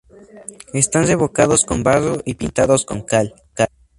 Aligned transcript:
Están 0.81 1.05
revocados 1.05 1.63
con 1.63 1.83
barro 1.83 2.17
y 2.25 2.33
pintados 2.33 2.85
con 2.87 3.03
cal. 3.03 3.35